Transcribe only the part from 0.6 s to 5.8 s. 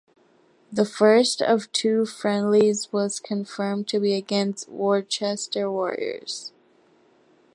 The first of two friendlies was confirmed to be against Worcester